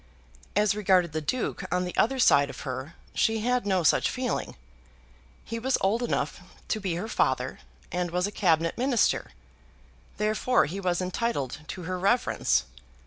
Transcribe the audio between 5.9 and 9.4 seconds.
enough to be her father, and was a Cabinet Minister;